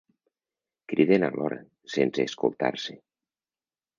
[0.93, 1.59] Criden alhora,
[1.97, 2.95] sense escoltar-se.